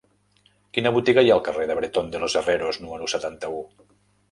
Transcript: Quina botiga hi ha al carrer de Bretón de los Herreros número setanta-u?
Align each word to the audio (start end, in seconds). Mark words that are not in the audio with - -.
Quina 0.77 0.91
botiga 0.95 1.23
hi 1.27 1.29
ha 1.33 1.35
al 1.35 1.43
carrer 1.49 1.67
de 1.73 1.77
Bretón 1.81 2.11
de 2.17 2.23
los 2.25 2.39
Herreros 2.41 2.83
número 2.87 3.13
setanta-u? 3.17 3.63